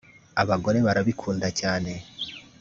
abagore 0.41 0.77
barabikunda 0.87 1.47
cyane 1.59 1.91